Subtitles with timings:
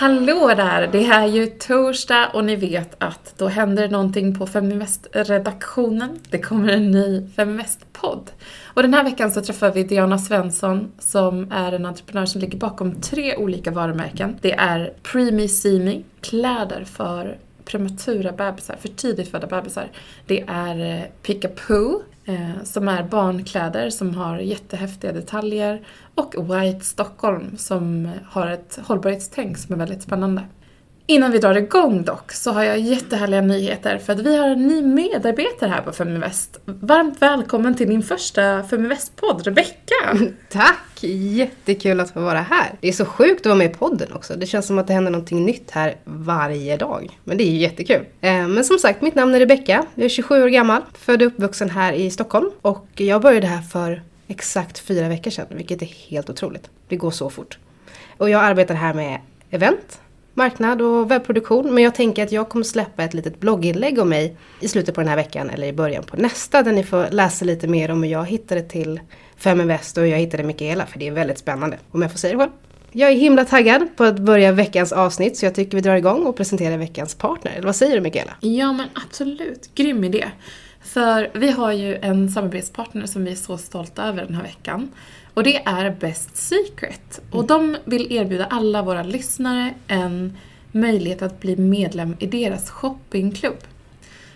[0.00, 0.88] Hallå där!
[0.92, 6.18] Det är ju torsdag och ni vet att då händer någonting på Feminvest-redaktionen.
[6.30, 8.30] Det kommer en ny Feminvest-podd.
[8.64, 12.58] Och den här veckan så träffar vi Diana Svensson som är en entreprenör som ligger
[12.58, 14.36] bakom tre olika varumärken.
[14.40, 19.88] Det är Preemie Seemie, kläder för prematura bebisar, för tidigt födda bebisar.
[20.26, 25.86] Det är eh, Pickapoo, eh, som är barnkläder som har jättehäftiga detaljer.
[26.14, 30.42] Och White Stockholm som har ett hållbarhetstänk som är väldigt spännande.
[31.10, 34.66] Innan vi drar igång dock så har jag jättehärliga nyheter för att vi har en
[34.66, 36.60] ny medarbetare här på Feminvest.
[36.64, 40.18] Varmt välkommen till din första Feminvest-podd, Rebecka!
[40.48, 41.02] Tack!
[41.02, 42.72] Jättekul att få vara här.
[42.80, 44.36] Det är så sjukt att vara med i podden också.
[44.36, 47.18] Det känns som att det händer någonting nytt här varje dag.
[47.24, 48.06] Men det är ju jättekul.
[48.20, 49.86] Eh, men som sagt, mitt namn är Rebecka.
[49.94, 52.50] Jag är 27 år gammal, född och uppvuxen här i Stockholm.
[52.62, 56.70] Och jag började här för exakt fyra veckor sedan, vilket är helt otroligt.
[56.88, 57.58] Det går så fort.
[58.16, 60.00] Och jag arbetar här med event,
[60.34, 61.74] marknad och webbproduktion.
[61.74, 65.00] Men jag tänker att jag kommer släppa ett litet blogginlägg om mig i slutet på
[65.00, 68.02] den här veckan eller i början på nästa där ni får läsa lite mer om
[68.02, 69.00] hur jag hittade till
[69.36, 72.32] Feminvest och hur jag hittade Mikaela för det är väldigt spännande om jag får säga
[72.32, 72.50] det själv.
[72.92, 76.26] Jag är himla taggad på att börja veckans avsnitt så jag tycker vi drar igång
[76.26, 77.52] och presenterar veckans partner.
[77.52, 78.32] Eller vad säger du Mikaela?
[78.40, 80.28] Ja men absolut, grym idé.
[80.82, 84.90] För vi har ju en samarbetspartner som vi är så stolta över den här veckan.
[85.40, 87.20] Och det är Best Secret.
[87.30, 90.36] Och de vill erbjuda alla våra lyssnare en
[90.72, 93.56] möjlighet att bli medlem i deras shoppingklubb.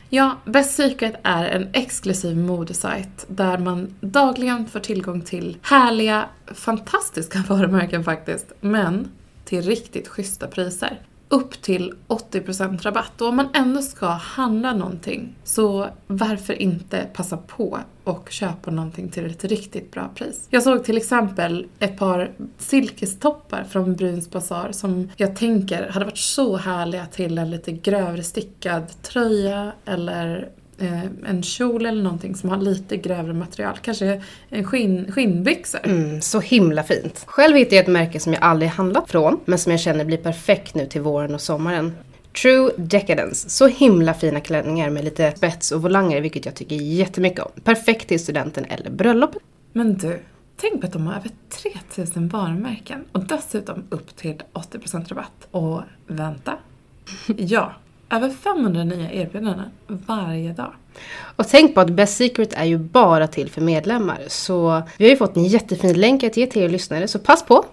[0.09, 7.45] Ja, Best Secret är en exklusiv modesajt där man dagligen får tillgång till härliga, fantastiska
[7.49, 9.13] varumärken faktiskt, men
[9.45, 13.21] till riktigt schyssta priser upp till 80% rabatt.
[13.21, 19.09] Och om man ändå ska handla någonting, så varför inte passa på och köpa någonting
[19.09, 20.47] till ett riktigt bra pris.
[20.51, 26.19] Jag såg till exempel ett par silkestoppar från Bruns Bazaar som jag tänker hade varit
[26.19, 30.49] så härliga till en lite grövre stickad tröja eller
[31.27, 33.79] en kjol eller någonting som har lite grövre material.
[33.83, 35.81] Kanske en skinn, skinnbyxor.
[35.85, 37.25] Mm, så himla fint.
[37.27, 40.17] Själv hittade jag ett märke som jag aldrig handlat från, men som jag känner blir
[40.17, 41.93] perfekt nu till våren och sommaren.
[42.43, 43.51] True Decadence.
[43.51, 47.51] Så himla fina klänningar med lite spets och volanger, vilket jag tycker jättemycket om.
[47.65, 49.43] Perfekt till studenten eller bröllopet.
[49.73, 50.21] Men du,
[50.57, 51.31] tänk på att de har över
[51.95, 55.49] 3000 varumärken och dessutom upp till 80% rabatt.
[55.51, 56.59] Och vänta.
[57.37, 57.73] Ja,
[58.17, 60.73] över 500 nya erbjudanden varje dag.
[61.37, 64.19] Och tänk på att Best Secret är ju bara till för medlemmar.
[64.29, 67.09] Så vi har ju fått en jättefin länk att ge till er lyssnare.
[67.09, 67.65] Så pass på!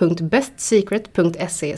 [0.00, 1.76] www.bestsecret.se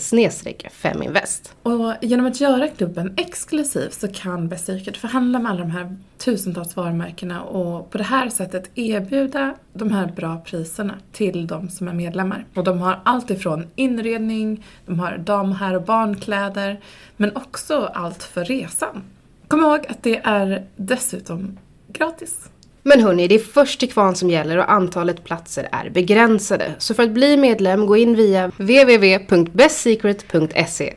[0.71, 1.55] feminvest.
[1.63, 5.97] Och genom att göra klubben exklusiv så kan Best Secret förhandla med alla de här
[6.19, 11.89] tusentals varumärkena och på det här sättet erbjuda de här bra priserna till de som
[11.89, 12.45] är medlemmar.
[12.55, 16.81] Och de har allt ifrån inredning, de har dam-, herr och barnkläder,
[17.17, 19.03] men också allt för resan.
[19.49, 22.49] Kom ihåg att det är dessutom gratis.
[22.83, 26.75] Men hörni, det är först till kvarn som gäller och antalet platser är begränsade.
[26.79, 30.95] Så för att bli medlem, gå in via www.bestsecret.se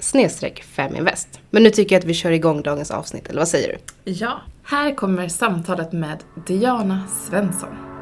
[0.76, 1.40] feminvest.
[1.50, 3.78] Men nu tycker jag att vi kör igång dagens avsnitt, eller vad säger du?
[4.12, 7.95] Ja, här kommer samtalet med Diana Svensson.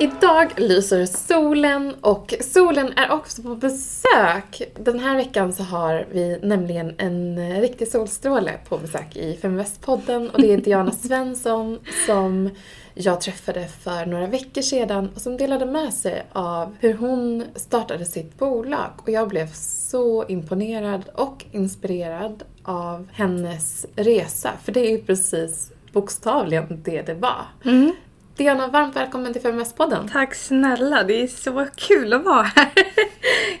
[0.00, 4.62] Idag lyser solen och solen är också på besök.
[4.76, 10.40] Den här veckan så har vi nämligen en riktig solstråle på besök i Feminvest-podden och
[10.40, 12.50] det är Diana Svensson som
[12.94, 18.04] jag träffade för några veckor sedan och som delade med sig av hur hon startade
[18.04, 18.90] sitt bolag.
[18.96, 25.72] Och jag blev så imponerad och inspirerad av hennes resa, för det är ju precis
[25.92, 27.46] bokstavligen det det var.
[27.64, 27.92] Mm.
[28.38, 30.08] Diana, varmt välkommen till Feminvest-podden.
[30.12, 32.72] Tack snälla, det är så kul att vara här.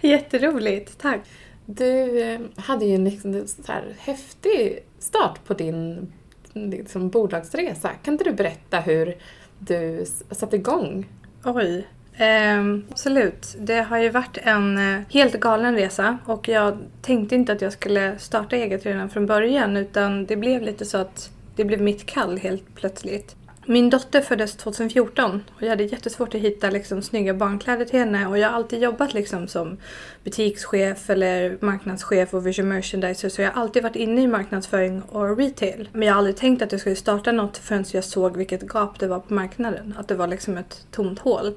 [0.00, 1.20] Jätteroligt, tack.
[1.66, 6.12] Du eh, hade ju en liksom så här häftig start på din
[6.52, 7.88] liksom, bolagsresa.
[7.88, 9.16] Kan inte du berätta hur
[9.58, 11.06] du satte igång?
[11.44, 11.86] Oj.
[12.16, 13.56] Eh, absolut.
[13.58, 17.72] Det har ju varit en eh, helt galen resa och jag tänkte inte att jag
[17.72, 22.06] skulle starta eget redan från början utan det blev lite så att det blev mitt
[22.06, 23.37] kall helt plötsligt.
[23.70, 28.26] Min dotter föddes 2014 och jag hade jättesvårt att hitta liksom, snygga barnkläder till henne
[28.26, 29.76] och jag har alltid jobbat liksom, som
[30.24, 35.38] butikschef eller marknadschef och visual merchandiser så jag har alltid varit inne i marknadsföring och
[35.38, 35.88] retail.
[35.92, 38.98] Men jag har aldrig tänkt att jag skulle starta något förrän jag såg vilket gap
[38.98, 39.94] det var på marknaden.
[39.98, 41.54] Att det var liksom ett tomt hål.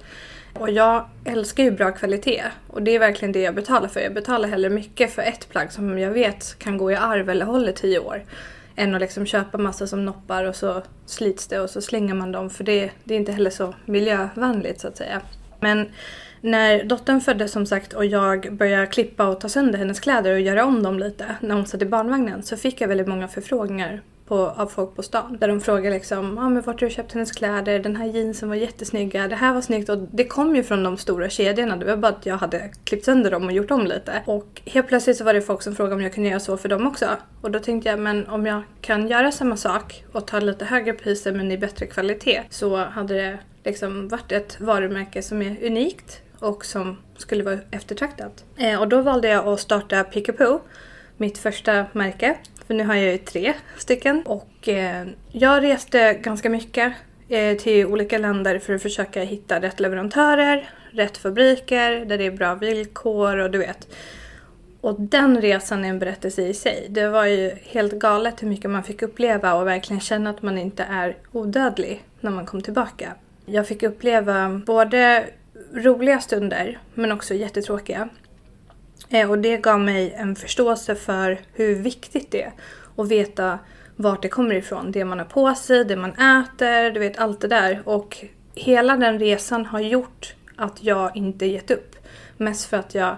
[0.60, 2.44] Och jag älskar ju bra kvalitet.
[2.68, 4.00] Och det är verkligen det jag betalar för.
[4.00, 7.46] Jag betalar hellre mycket för ett plagg som jag vet kan gå i arv eller
[7.46, 8.24] håller tio år.
[8.82, 12.32] Än att liksom köpa massa som noppar och så slits det och så slänger man
[12.32, 12.50] dem.
[12.50, 15.22] För det, det är inte heller så miljövänligt så att säga.
[15.60, 15.90] Men
[16.42, 20.40] när dottern föddes som sagt och jag började klippa och ta sönder hennes kläder och
[20.40, 24.02] göra om dem lite när hon satt i barnvagnen så fick jag väldigt många förfrågningar
[24.26, 25.38] på, av folk på stan.
[25.40, 27.80] Där de frågar liksom, ah, men vart har du köpt hennes kläder?
[27.80, 29.90] Den här jeansen var jättesnygga, det här var snyggt.
[29.90, 33.06] Och det kom ju från de stora kedjorna, det var bara att jag hade klippt
[33.06, 34.24] sönder dem och gjort om lite.
[34.26, 36.70] Och helt plötsligt så var det folk som frågade om jag kunde göra så för
[36.70, 37.06] dem också.
[37.42, 40.94] Och då tänkte jag, men om jag kan göra samma sak och ta lite högre
[40.94, 46.22] priser men i bättre kvalitet så hade det liksom varit ett varumärke som är unikt
[46.40, 48.46] och som skulle vara eftertraktat.
[48.58, 50.62] Eh, och då valde jag att starta Pickapoo,
[51.18, 52.38] mitt första märke.
[52.72, 54.24] För nu har jag ju tre stycken.
[54.26, 56.94] Och eh, jag reste ganska mycket
[57.30, 62.32] eh, till olika länder för att försöka hitta rätt leverantörer, rätt fabriker där det är
[62.32, 63.88] bra villkor och du vet.
[64.82, 66.88] Och den resan är en berättelse i sig.
[66.90, 70.58] Det var ju helt galet hur mycket man fick uppleva och verkligen känna att man
[70.58, 73.14] inte är odödlig när man kom tillbaka.
[73.46, 75.26] Jag fick uppleva både
[75.74, 78.10] roliga stunder men också jättetråkiga.
[79.12, 82.52] Eh, och det gav mig en förståelse för hur viktigt det är
[82.96, 83.60] att veta
[83.96, 84.92] vart det kommer ifrån.
[84.92, 87.82] Det man har på sig, det man äter, du vet allt det där.
[87.86, 88.26] Och
[88.56, 91.96] hela den resan har gjort att jag inte gett upp.
[92.38, 93.16] Mest för att jag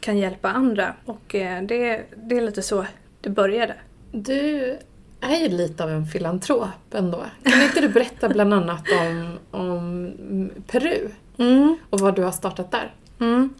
[0.00, 0.94] kan hjälpa andra.
[1.04, 2.86] Och eh, det, det är lite så
[3.20, 3.74] det började.
[4.12, 4.78] Du
[5.20, 7.24] är ju lite av en filantrop ändå.
[7.44, 11.08] Kan inte du berätta bland annat om, om Peru
[11.38, 11.76] Mm.
[11.90, 12.94] och vad du har startat där?
[13.20, 13.54] Mm.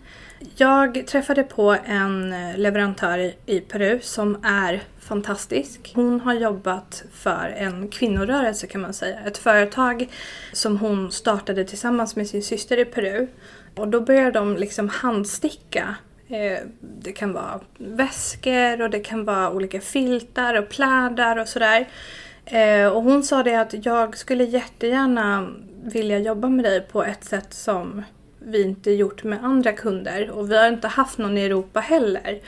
[0.56, 5.92] Jag träffade på en leverantör i- Peru som är fantastisk.
[5.94, 9.18] Hon har jobbat för en kvinnorörelse kan man säga.
[9.26, 10.08] Ett företag
[10.52, 13.26] som hon startade tillsammans med sin syster i Peru.
[13.76, 15.94] Och då började de liksom handsticka.
[16.28, 21.88] Eh, det kan vara väskor och det kan vara olika filtar och plädar och sådär.
[22.44, 25.48] Eh, och hon sa det att jag skulle jättegärna
[25.84, 28.02] vilja jobba med dig på ett sätt som
[28.46, 32.40] vi inte gjort med andra kunder och vi har inte haft någon i Europa heller.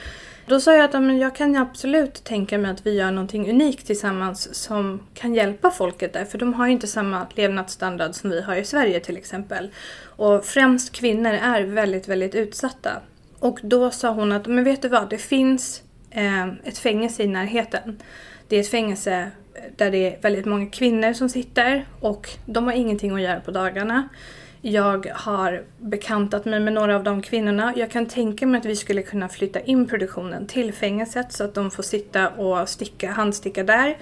[0.47, 3.51] Då sa jag att ja, men jag kan absolut tänka mig att vi gör någonting
[3.51, 8.31] unikt tillsammans som kan hjälpa folket där för de har ju inte samma levnadsstandard som
[8.31, 9.71] vi har i Sverige till exempel.
[10.05, 12.91] Och främst kvinnor är väldigt, väldigt utsatta.
[13.39, 17.27] Och då sa hon att men vet du vad, det finns eh, ett fängelse i
[17.27, 18.03] närheten.
[18.49, 22.65] Det är ett fängelse eh, där det är väldigt många kvinnor som sitter och de
[22.65, 24.09] har ingenting att göra på dagarna.
[24.61, 27.73] Jag har bekantat mig med några av de kvinnorna.
[27.77, 31.55] Jag kan tänka mig att vi skulle kunna flytta in produktionen till fängelset så att
[31.55, 33.97] de får sitta och sticka, handsticka där.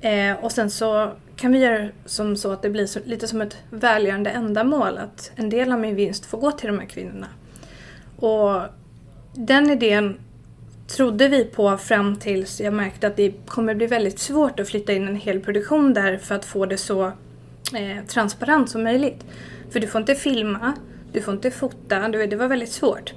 [0.00, 3.40] Eh, och sen så kan vi göra som så att det blir så, lite som
[3.40, 4.98] ett välgörande ändamål.
[4.98, 7.28] Att en del av min vinst får gå till de här kvinnorna.
[8.16, 8.60] Och
[9.34, 10.18] den idén
[10.88, 14.92] trodde vi på fram tills jag märkte att det kommer bli väldigt svårt att flytta
[14.92, 17.06] in en hel produktion där för att få det så
[17.74, 19.24] eh, transparent som möjligt.
[19.70, 20.72] För du får inte filma,
[21.12, 23.14] du får inte fota, du vet, det var väldigt svårt.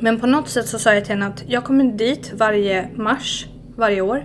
[0.00, 3.46] Men på något sätt så sa jag till henne att jag kommer dit varje mars,
[3.76, 4.24] varje år.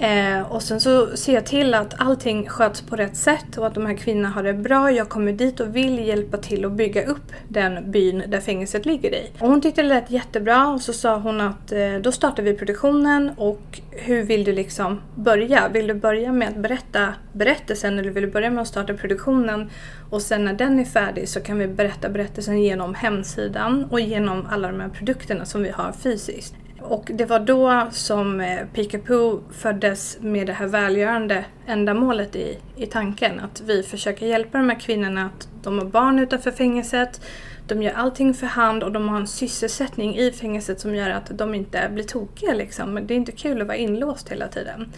[0.00, 3.74] Eh, och sen så ser jag till att allting sköts på rätt sätt och att
[3.74, 4.90] de här kvinnorna har det bra.
[4.90, 9.14] Jag kommer dit och vill hjälpa till att bygga upp den byn där fängelset ligger
[9.14, 9.30] i.
[9.38, 12.54] Och hon tyckte det lät jättebra och så sa hon att eh, då startar vi
[12.54, 15.68] produktionen och hur vill du liksom börja?
[15.68, 19.70] Vill du börja med att berätta berättelsen eller vill du börja med att starta produktionen
[20.10, 24.46] och sen när den är färdig så kan vi berätta berättelsen genom hemsidan och genom
[24.50, 26.54] alla de här produkterna som vi har fysiskt.
[26.82, 33.40] Och det var då som eh, föddes med det här välgörande ändamålet i, i tanken.
[33.40, 37.20] Att vi försöker hjälpa de här kvinnorna att de har barn utanför fängelset,
[37.66, 41.38] de gör allting för hand och de har en sysselsättning i fängelset som gör att
[41.38, 42.94] de inte blir tokiga liksom.
[42.94, 44.92] Men det är inte kul att vara inlåst hela tiden.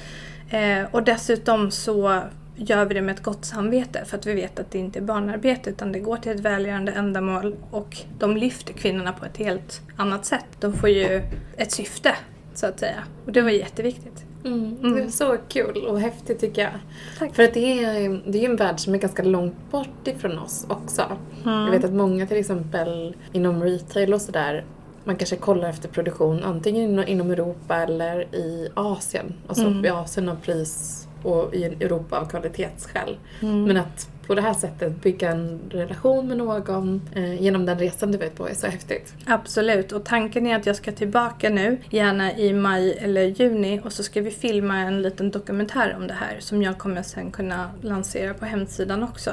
[0.51, 2.23] Eh, och dessutom så
[2.57, 5.03] gör vi det med ett gott samvete för att vi vet att det inte är
[5.03, 9.81] barnarbete utan det går till ett välgörande ändamål och de lyfter kvinnorna på ett helt
[9.97, 10.47] annat sätt.
[10.61, 11.23] De får ju
[11.57, 12.15] ett syfte
[12.55, 14.25] så att säga och det var jätteviktigt.
[14.45, 14.95] Mm.
[14.95, 16.73] Det är så kul och häftigt tycker jag.
[17.19, 17.35] Tack.
[17.35, 20.39] För att det är, det är ju en värld som är ganska långt bort ifrån
[20.39, 21.03] oss också.
[21.45, 24.65] Jag vet att många till exempel inom retail och sådär
[25.05, 29.35] man kanske kollar efter produktion antingen inom- Europa eller i Asien.
[29.49, 33.17] Alltså i Asien av pris och i Europa av kvalitetsskäl.
[33.41, 38.13] Men att på det här sättet bygga en relation med någon eh, genom den resan
[38.13, 39.15] du varit på är så häftigt.
[39.27, 43.93] Absolut, och tanken är att jag ska tillbaka nu, gärna i maj eller juni och
[43.93, 47.71] så ska vi filma en liten dokumentär om det här som jag kommer sen kunna
[47.81, 49.31] lansera på hemsidan också.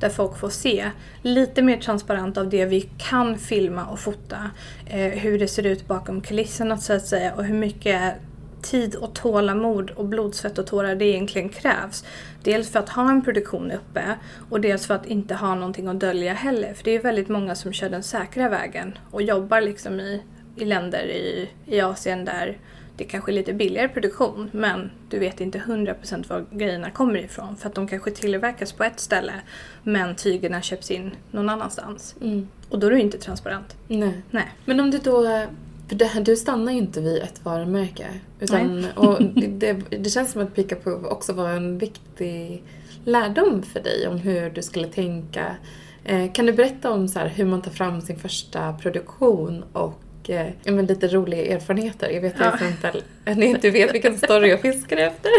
[0.00, 0.90] Där folk får se
[1.22, 4.50] lite mer transparent av det vi kan filma och fota.
[4.86, 8.14] Eh, hur det ser ut bakom kulisserna så att säga och hur mycket
[8.62, 12.04] tid och tålamod och blodsvett och tårar det egentligen krävs.
[12.42, 14.02] Dels för att ha en produktion uppe
[14.50, 16.74] och dels för att inte ha någonting att dölja heller.
[16.74, 20.22] För det är väldigt många som kör den säkra vägen och jobbar liksom i,
[20.56, 22.58] i länder i, i Asien där
[22.98, 27.56] det kanske är lite billigare produktion men du vet inte 100% var grejerna kommer ifrån
[27.56, 29.32] för att de kanske tillverkas på ett ställe
[29.82, 32.14] men tygerna köps in någon annanstans.
[32.20, 32.48] Mm.
[32.68, 33.76] Och då är du inte transparent.
[33.88, 34.22] Nej.
[34.30, 34.54] Nej.
[34.64, 35.46] Men om du då...
[35.88, 38.06] För det, här- du stannar ju inte vid ett varumärke.
[38.40, 38.90] Utan, Nej.
[38.96, 42.62] och det, det känns som att Peekapoo också var en viktig
[43.04, 45.56] lärdom för dig om hur du skulle tänka.
[46.04, 50.00] Eh, kan du berätta om så här, hur man tar fram sin första produktion och
[50.30, 52.10] eh, ja, men lite roliga erfarenheter?
[52.10, 52.54] Jag vet till Ja.
[52.54, 53.02] exempel
[53.36, 55.30] ni inte vet vilken story jag fiskar efter.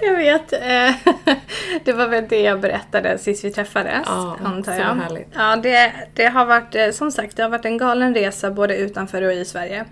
[0.02, 0.52] Jag vet.
[0.52, 1.34] Eh,
[1.84, 4.94] det var väl det jag berättade sist vi träffades, Ja, antar så jag.
[4.94, 5.28] härligt.
[5.34, 8.76] Ja, det, det har varit, eh, som sagt, det har varit en galen resa både
[8.76, 9.84] utanför och i Sverige.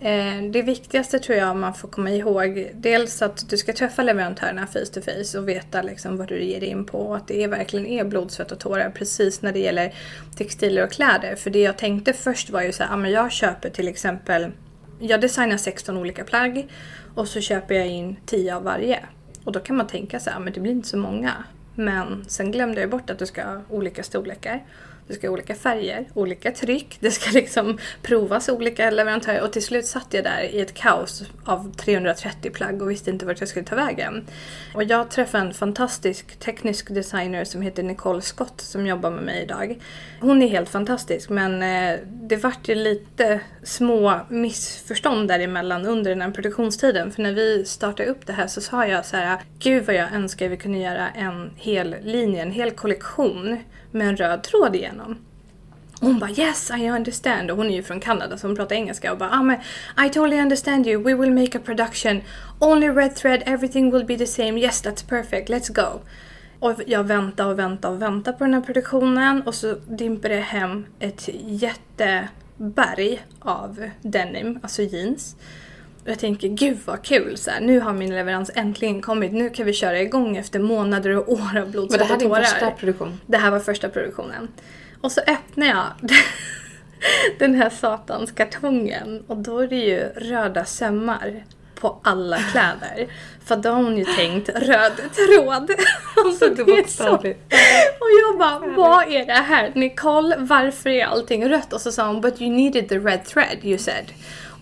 [0.00, 4.66] Eh, det viktigaste tror jag man får komma ihåg, dels att du ska träffa leverantörerna
[4.66, 7.46] face to face och veta liksom vad du ger dig in på och att det
[7.46, 9.94] verkligen är blod, svett och tårar precis när det gäller
[10.36, 11.36] textilier och kläder.
[11.36, 14.50] För det jag tänkte först var ju så här, ah, jag köper till exempel,
[15.00, 16.68] jag designar 16 olika plagg
[17.14, 19.00] och så köper jag in 10 av varje.
[19.44, 21.32] Och då kan man tänka så här, ah, men det blir inte så många.
[21.74, 24.64] Men sen glömde jag bort att du ska ha olika storlekar.
[25.08, 29.62] Det ska ha olika färger, olika tryck, det ska liksom provas olika leverantörer och till
[29.62, 33.48] slut satt jag där i ett kaos av 330 plagg och visste inte vart jag
[33.48, 34.24] skulle ta vägen.
[34.74, 39.42] Och jag träffade en fantastisk teknisk designer som heter Nicole Scott som jobbar med mig
[39.42, 39.78] idag.
[40.20, 46.22] Hon är helt fantastisk men eh, det vart ju lite små missförstånd däremellan under den
[46.22, 47.12] här produktionstiden.
[47.12, 50.12] För när vi startade upp det här så sa jag så här, gud vad jag
[50.12, 53.58] önskar vi kunde göra en hel linje, en hel kollektion
[53.96, 55.18] med en röd tråd igenom.
[56.00, 58.76] Och hon bara yes I understand och hon är ju från Kanada så hon pratar
[58.76, 59.56] engelska och bara ah, men,
[60.06, 62.20] I totally understand you, we will make a production,
[62.58, 66.00] only red thread, everything will be the same, yes that's perfect, let's go.
[66.60, 70.40] Och jag väntar och väntar och väntar på den här produktionen och så dimper det
[70.40, 75.36] hem ett jätteberg av denim, alltså jeans.
[76.06, 79.66] Jag tänker gud vad kul, så här, nu har min leverans äntligen kommit, nu kan
[79.66, 82.70] vi köra igång efter månader och år av blod, Men det här är din första
[82.70, 83.20] produktion.
[83.26, 84.48] Det här var första produktionen.
[85.00, 85.84] Och så öppnar jag
[87.38, 91.44] den här satans kartongen och då är det ju röda sömmar
[91.80, 93.12] på alla kläder.
[93.44, 95.70] För då har hon ju tänkt röd tråd.
[96.24, 97.14] Alltså, det är så.
[98.00, 99.72] Och jag bara, vad är det här?
[99.74, 101.72] Nicole, varför är allting rött?
[101.72, 104.12] Och så sa hon, but you needed the red thread you said.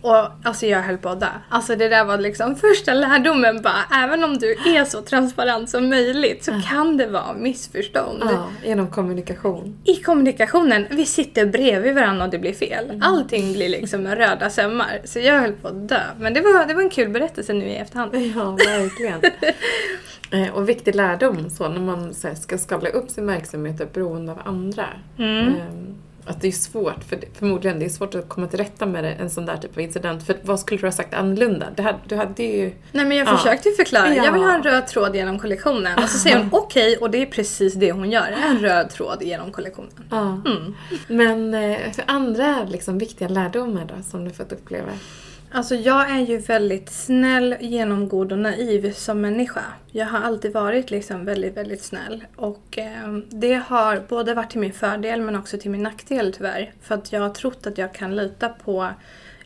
[0.05, 1.27] Och alltså jag höll på att dö.
[1.49, 5.89] Alltså det där var liksom första lärdomen bara, även om du är så transparent som
[5.89, 8.23] möjligt så kan det vara missförstånd.
[8.23, 9.79] Ja, genom kommunikation.
[9.85, 13.01] I kommunikationen, vi sitter bredvid varandra och det blir fel.
[13.03, 15.01] Allting blir liksom röda sömmar.
[15.05, 16.01] Så jag höll på att dö.
[16.19, 18.15] Men det var, det var en kul berättelse nu i efterhand.
[18.15, 19.21] Ja, verkligen.
[20.31, 24.33] Eh, och viktig lärdom så när man så här, ska skala upp sin verksamhet beroende
[24.33, 24.87] av andra.
[25.19, 25.47] Mm.
[25.47, 25.94] Ehm,
[26.27, 29.05] att det är svårt, för det, förmodligen det är svårt att komma till rätta med
[29.05, 30.27] det, en sån där typ av incident.
[30.27, 31.67] För vad skulle du ha sagt annorlunda?
[31.77, 32.73] Det hade, du hade ju...
[32.93, 33.37] Nej men jag Ja.
[33.37, 34.25] försökte ju förklara, Ja.
[34.25, 35.99] jag vill ha en röd tråd genom kollektionen.
[35.99, 38.35] Och så säger hon okej och det är precis det hon gör.
[38.45, 39.91] En röd tråd genom kollektionen.
[40.11, 40.41] Ja.
[40.47, 40.75] Mm.
[41.09, 44.91] Men eh, för andra liksom, viktiga lärdomar då som du fått uppleva?
[45.55, 49.63] Alltså jag är ju väldigt snäll, genomgod och naiv som människa.
[49.93, 52.25] Jag har alltid varit liksom väldigt, väldigt snäll.
[52.37, 56.73] Och eh, det har både varit till min fördel men också till min nackdel tyvärr.
[56.81, 58.91] För att jag har trott att jag kan lita på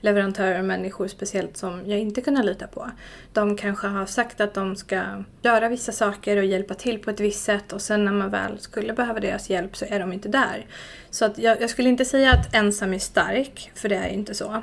[0.00, 2.90] leverantörer och människor speciellt som jag inte kunnat lita på.
[3.32, 7.20] De kanske har sagt att de ska göra vissa saker och hjälpa till på ett
[7.20, 10.28] visst sätt och sen när man väl skulle behöva deras hjälp så är de inte
[10.28, 10.66] där.
[11.10, 14.34] Så att jag, jag skulle inte säga att ensam är stark, för det är inte
[14.34, 14.62] så.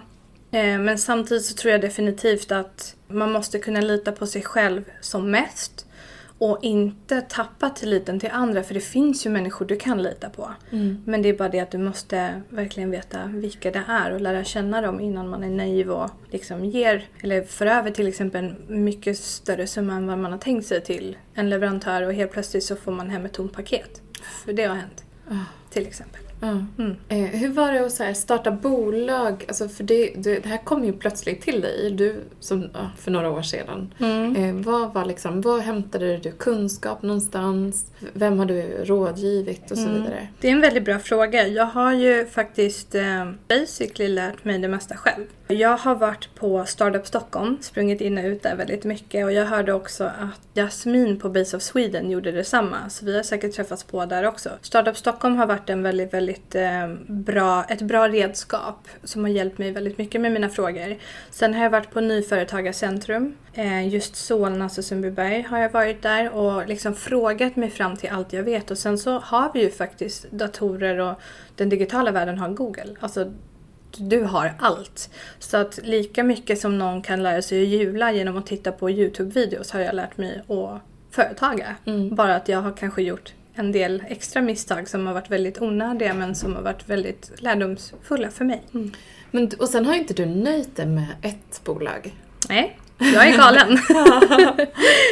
[0.56, 4.84] Eh, Men samtidigt så tror jag definitivt att man måste kunna lita på sig själv
[5.02, 5.86] som mest
[6.38, 10.52] och inte tappa tilliten till andra för det finns ju människor du kan lita på.
[11.06, 14.44] Men det är bara det att du måste verkligen veta vilka det är och lära
[14.44, 18.84] känna dem innan man är naiv och liksom ger eller för över till exempel en
[18.84, 22.64] mycket större summa än vad man har tänkt sig till en leverantör och helt plötsligt
[22.64, 24.02] så får man hem ett tomt paket.
[24.46, 25.04] För det har hänt.
[25.70, 26.25] Till exempel.
[26.46, 26.84] Ja.
[26.84, 26.96] Mm.
[27.10, 29.46] Eh, hur var det att så här, starta bolag?
[29.48, 33.30] Alltså för det, det, det här kom ju plötsligt till dig, du som, för några
[33.32, 33.94] år sedan.
[34.00, 34.36] Mm.
[34.36, 37.86] Eh, vad, var liksom, vad hämtade du kunskap någonstans?
[38.14, 39.94] Vem har du rådgivit och så Mm.
[40.04, 40.28] vidare?
[40.40, 41.48] Det är en väldigt bra fråga.
[41.48, 45.24] Jag har ju faktiskt eh, basically lärt mig det mesta själv.
[45.48, 49.46] Jag har varit på Startup Stockholm, sprungit in och ut där väldigt mycket och jag
[49.46, 52.90] hörde också att Jasmin på Base of Sweden gjorde detsamma.
[52.90, 54.50] Så vi har säkert träffats på där också.
[54.62, 59.58] Startup Stockholm har varit en väldigt, väldigt eh, bra, ett bra redskap som har hjälpt
[59.58, 60.98] mig väldigt mycket med mina frågor.
[61.30, 63.36] Sen har jag varit på Nyföretagarcentrum.
[63.54, 68.10] Eh, just Solna, och Sundbyberg har jag varit där och liksom frågat mig fram till
[68.10, 68.72] allt jag vet.
[68.72, 71.20] Och sen så har vi ju faktiskt datorer och
[71.56, 72.96] den digitala världen har Google.
[73.00, 73.32] Alltså
[73.98, 75.10] du har allt.
[75.40, 78.90] Så att lika mycket som någon kan lära sig att jula genom att titta på
[78.90, 81.76] Youtube-videos har jag lärt mig att företaga.
[81.86, 82.16] Mm.
[82.16, 86.14] Bara att jag har kanske gjort en del extra misstag som har varit väldigt onödiga
[86.14, 88.62] men som har varit väldigt lärdomsfulla för mig.
[89.32, 92.14] Men, och sen har inte du nöjt dig med ett bolag.
[92.50, 93.70] Nej, jag är galen.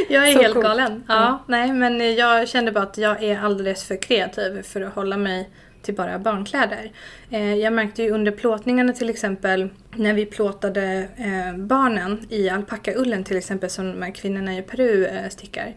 [0.10, 0.66] jag är Så helt coolt.
[0.66, 1.04] galen.
[1.08, 5.18] Ja, nej, men jag kände bara att jag är alldeles för kreativ för att hålla
[5.18, 5.50] mig
[5.84, 6.92] till bara barnkläder.
[7.30, 13.24] Eh, jag märkte ju under plåtningarna till exempel, när vi plåtade eh, barnen i alpackaullen
[13.24, 15.74] till exempel som de här kvinnorna i Peru eh, stickar.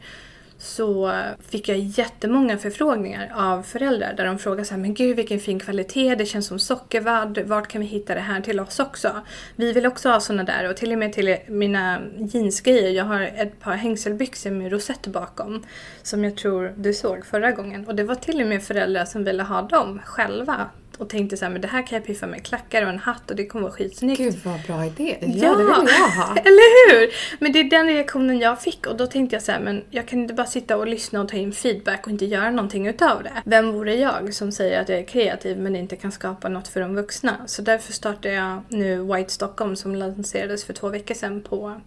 [0.59, 5.41] Så fick jag jättemånga förfrågningar av föräldrar där de frågade så här, men gud vilken
[5.41, 9.21] fin kvalitet, det känns som sockervadd, vart kan vi hitta det här till oss också?
[9.57, 13.21] Vi vill också ha såna där och till och med till mina jeansgrejer, jag har
[13.23, 15.63] ett par hängselbyxor med rosett bakom
[16.03, 17.87] som jag tror du såg förra gången.
[17.87, 21.45] Och det var till och med föräldrar som ville ha dem själva och tänkte så
[21.45, 23.63] här, men det här kan jag piffa med klackar och en hatt och det kommer
[23.63, 24.19] vara skitsnyggt.
[24.19, 25.17] Gud vad bra idé.
[25.21, 25.51] Ja, Ja.
[25.57, 26.37] det vill jag ha.
[26.37, 27.11] Eller hur?
[27.39, 30.09] Men det är den reaktionen jag fick och då tänkte jag så här, men jag
[30.09, 33.23] kan inte bara sitta och lyssna och ta in feedback och inte göra någonting utav
[33.23, 33.33] det.
[33.45, 36.81] Vem vore jag som säger att jag är kreativ men inte kan skapa något för
[36.81, 37.37] de vuxna?
[37.47, 41.81] Så därför startade jag nu White Stockholm som lanserades för två veckor sedan på,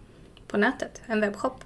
[0.46, 1.64] på nätet, en webbshop.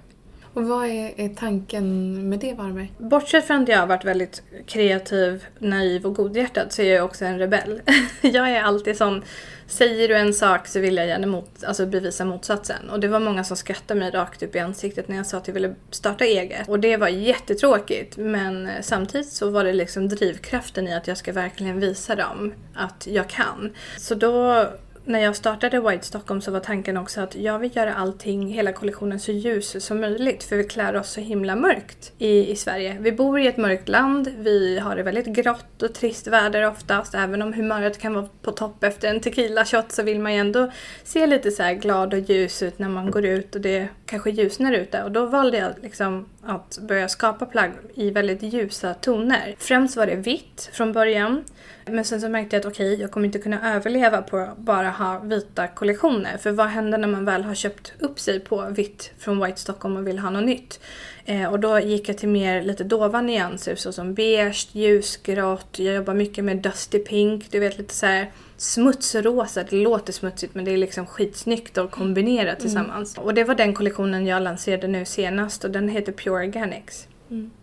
[0.55, 2.91] Och vad är, är tanken med det Varberg?
[2.97, 7.25] Bortsett från att jag har varit väldigt kreativ, naiv och godhjärtad så är jag också
[7.25, 7.81] en rebell.
[8.21, 9.23] jag är alltid sån,
[9.67, 12.89] säger du en sak så vill jag gärna mot, alltså bevisa motsatsen.
[12.89, 15.47] Och det var många som skrattade mig rakt upp i ansiktet när jag sa att
[15.47, 16.69] jag ville starta eget.
[16.69, 21.33] Och det var jättetråkigt men samtidigt så var det liksom drivkraften i att jag ska
[21.33, 23.73] verkligen visa dem att jag kan.
[23.97, 24.67] Så då
[25.05, 28.73] när jag startade White Stockholm så var tanken också att jag vill göra allting, hela
[28.73, 32.97] kollektionen så ljus som möjligt för vi klär oss så himla mörkt i, i Sverige.
[32.99, 37.15] Vi bor i ett mörkt land, vi har det väldigt grått och trist väder oftast.
[37.15, 40.39] Även om humöret kan vara på topp efter en tequila shot så vill man ju
[40.39, 40.71] ändå
[41.03, 44.29] se lite så här glad och ljus ut när man går ut och det kanske
[44.29, 45.03] ljusnar ute.
[45.03, 49.55] Och då valde jag liksom att börja skapa plagg i väldigt ljusa toner.
[49.59, 51.43] Främst var det vitt från början.
[51.85, 54.89] Men sen så märkte jag att okej, jag kommer inte kunna överleva på att bara
[54.89, 56.37] ha vita kollektioner.
[56.37, 59.97] För vad händer när man väl har köpt upp sig på vitt från White Stockholm
[59.97, 60.79] och vill ha något nytt?
[61.25, 66.13] Eh, och då gick jag till mer lite dova nyanser såsom beige, ljusgrått, jag jobbar
[66.13, 69.63] mycket med dusty pink, du vet lite så här smutsrosa.
[69.63, 73.17] Det låter smutsigt men det är liksom skitsnyggt att kombinera tillsammans.
[73.17, 77.07] Och det var den kollektionen jag lanserade nu senast och den heter Pure Organics.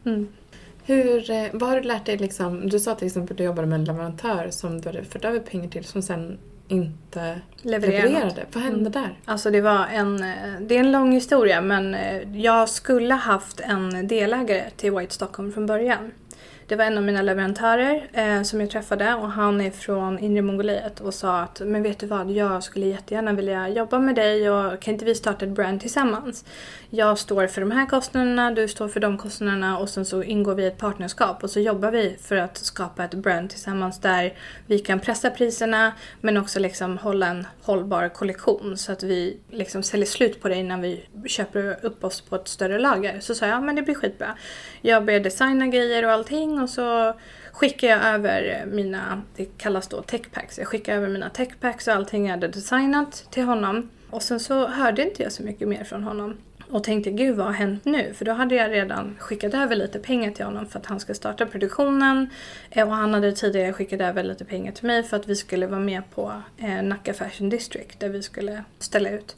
[0.04, 0.28] Mm.
[0.84, 2.68] Hur, eh, vad har du lärt dig liksom?
[2.68, 5.38] Du sa till exempel att du jobbade med en leverantör som du hade fört över
[5.38, 8.26] pengar till som sen inte Leverera levererade.
[8.26, 8.54] något.
[8.54, 9.18] Vad hände där?
[9.24, 13.60] Alltså det var en, eh, det är en lång historia men eh, jag skulle haft
[13.60, 16.12] en delägare till White Stockholm från början.
[16.72, 20.42] Det var en av mina leverantörer eh, som jag träffade och han är från Inre
[20.42, 24.50] Mongoliet och sa att men vet du vad, jag skulle jättegärna vilja jobba med dig
[24.50, 26.44] och kan inte vi starta ett brand tillsammans?
[26.90, 30.54] Jag står för de här kostnaderna, du står för de kostnaderna och sen så ingår
[30.54, 34.32] vi i ett partnerskap och så jobbar vi för att skapa ett brand tillsammans där
[34.66, 39.82] vi kan pressa priserna men också liksom hålla en hållbar kollektion så att vi liksom
[39.82, 43.20] säljer slut på det innan vi köper upp oss på ett större lager.
[43.20, 44.36] Så sa jag, men det blir skitbra.
[44.84, 47.14] Jag började designa grejer och allting och så
[47.52, 52.26] skickar jag över mina, det kallas då techpacks, jag skickar över mina techpacks och allting
[52.26, 53.90] jag hade designat till honom.
[54.10, 56.36] Och sen så hörde inte jag så mycket mer från honom.
[56.70, 58.14] Och tänkte gud vad har hänt nu?
[58.14, 61.14] För då hade jag redan skickat över lite pengar till honom för att han ska
[61.14, 62.30] starta produktionen.
[62.70, 65.66] Eh, och han hade tidigare skickat över lite pengar till mig för att vi skulle
[65.66, 69.36] vara med på eh, Nacka Fashion District där vi skulle ställa ut.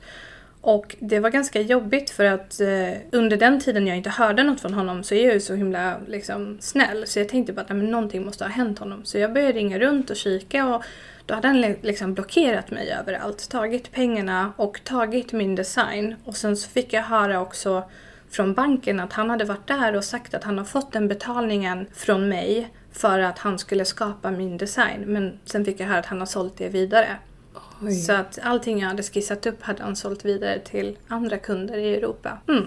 [0.67, 4.61] Och det var ganska jobbigt för att eh, under den tiden jag inte hörde något
[4.61, 7.07] från honom så är jag ju så himla liksom, snäll.
[7.07, 9.05] Så jag tänkte bara att någonting måste ha hänt honom.
[9.05, 10.85] Så jag började ringa runt och kika och
[11.27, 13.51] då hade han liksom blockerat mig överallt.
[13.51, 16.15] Tagit pengarna och tagit min design.
[16.25, 17.85] Och sen så fick jag höra också
[18.31, 21.87] från banken att han hade varit där och sagt att han har fått den betalningen
[21.95, 25.05] från mig för att han skulle skapa min design.
[25.07, 27.19] Men sen fick jag höra att han har sålt det vidare.
[27.83, 27.93] Oj.
[27.93, 31.95] Så att allting jag hade skissat upp hade han sålt vidare till andra kunder i
[31.95, 32.39] Europa.
[32.49, 32.67] Mm.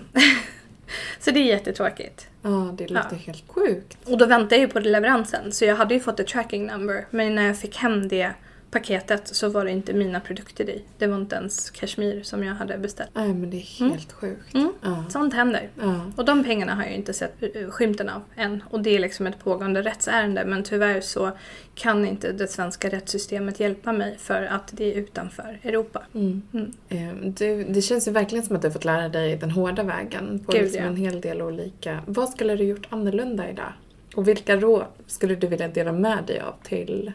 [1.20, 2.28] så det är jättetråkigt.
[2.42, 3.18] Ja, det låter Ja.
[3.26, 3.98] helt sjukt.
[4.06, 7.06] Och då väntade jag ju på leveransen så jag hade ju fått ett tracking number.
[7.10, 8.32] Men när jag fick hem det
[8.72, 10.84] paketet så var det inte mina produkter i.
[10.98, 13.10] Det var inte ens kashmir som jag hade beställt.
[13.14, 14.56] Nej, men det är helt sjukt.
[14.56, 14.74] Mm.
[14.82, 15.06] Ja.
[15.10, 15.70] Sånt händer.
[15.82, 16.12] Ja.
[16.16, 18.64] Och de pengarna har jag inte sett eh, skymten av än.
[18.70, 20.46] Och det är liksom ett pågående rättsärende.
[20.46, 21.32] Men tyvärr så
[21.76, 26.04] kan inte det svenska rättssystemet hjälpa mig för att det är utanför Europa.
[26.14, 26.42] Mm.
[26.54, 26.74] Mm.
[26.90, 30.40] Eh, Du, det känns ju verkligen som att du fått lära dig den hårda vägen
[30.46, 30.88] på Gud, liksom ja.
[30.88, 32.00] en hel del olika.
[32.06, 33.74] Vad skulle du gjort annorlunda idag?
[34.16, 37.12] Och vilka råd skulle du vilja dela med dig av till,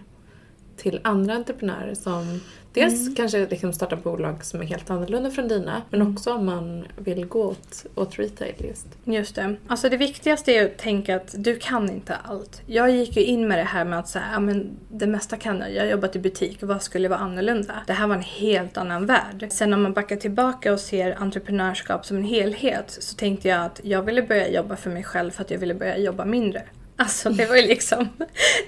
[0.82, 2.40] till andra entreprenörer som
[2.72, 3.14] dels Mm.
[3.14, 7.26] kanske liksom startar bolag som är helt annorlunda från dina, men också om man vill
[7.26, 8.86] gå åt, åt retail just.
[9.04, 9.56] Just det.
[9.66, 12.62] Alltså det viktigaste är att tänka att du kan inte allt.
[12.66, 15.58] Jag gick ju in med det här med att säga, ja men det mesta kan
[15.60, 15.74] jag.
[15.74, 17.74] Jag har jobbat i butik, vad skulle vara annorlunda?
[17.86, 19.46] Det här var en helt annan värld.
[19.50, 23.80] Sen om man backar tillbaka och ser entreprenörskap som en helhet så tänkte jag att
[23.84, 26.62] jag ville börja jobba för mig själv för att jag ville börja jobba mindre.
[26.96, 28.08] Alltså det var ju liksom,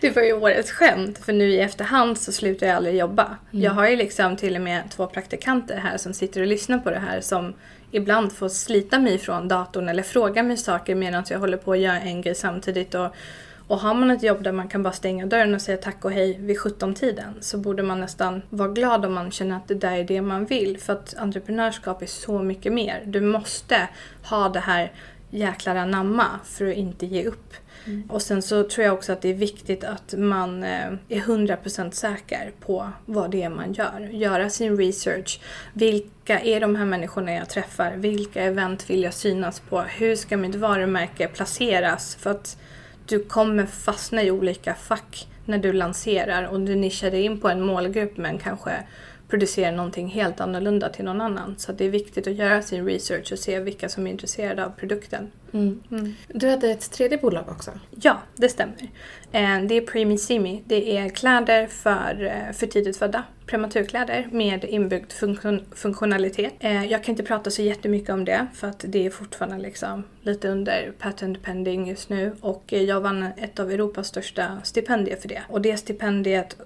[0.00, 1.18] det var ju årets skämt.
[1.18, 3.36] För nu i efterhand så slutar jag aldrig jobba.
[3.50, 6.90] Jag har ju liksom till och med två praktikanter här som sitter och lyssnar på
[6.90, 7.54] det här som
[7.90, 11.78] ibland får slita mig från datorn eller fråga mig saker medan jag håller på att
[11.78, 12.94] göra en grej samtidigt.
[12.94, 13.14] Och,
[13.66, 16.12] och har man ett jobb där man kan bara stänga dörren och säga tack och
[16.12, 19.96] hej vid 17-tiden så borde man nästan vara glad om man känner att det där
[19.96, 20.80] är det man vill.
[20.80, 23.02] För att entreprenörskap är så mycket mer.
[23.06, 23.88] Du måste
[24.22, 24.92] ha det här
[25.30, 27.54] jäklar anamma för att inte ge upp.
[28.08, 31.90] Och sen så tror jag också att det är viktigt att man eh, är 100%
[31.90, 34.08] säker på vad det är man gör.
[34.12, 35.40] Göra sin research.
[35.72, 37.92] Vilka är de här människorna jag träffar?
[37.96, 39.80] Vilka event vill jag synas på?
[39.80, 42.14] Hur ska mitt varumärke placeras?
[42.14, 42.58] För att
[43.06, 47.48] du kommer fastna i olika fack när du lanserar och du nischar dig in på
[47.48, 48.70] en målgrupp men kanske
[49.28, 51.54] producerar någonting helt annorlunda till någon annan.
[51.58, 54.70] Så det är viktigt att göra sin research och se vilka som är intresserade av
[54.70, 55.30] produkten.
[55.54, 55.80] Mm.
[55.90, 56.14] Mm.
[56.28, 57.70] Du hade ett tredje bolag också.
[58.00, 58.90] Ja, det stämmer.
[59.32, 60.62] Eh, det är Premisimi.
[60.66, 63.22] Det är kläder för, eh, för tidigt födda.
[63.46, 66.52] Prematurkläder med inbyggd funktion, funktionalitet.
[66.60, 70.04] Eh, jag kan inte prata så jättemycket om det för att det är fortfarande liksom
[70.22, 72.36] lite under patent pending just nu.
[72.40, 75.42] Och jag vann ett av Europas största stipendier för det.
[75.48, 76.56] Och det stipendiet